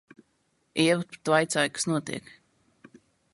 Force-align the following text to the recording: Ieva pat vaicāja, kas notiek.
Ieva 0.83 1.05
pat 1.11 1.29
vaicāja, 1.33 1.73
kas 1.77 1.87
notiek. 1.93 2.33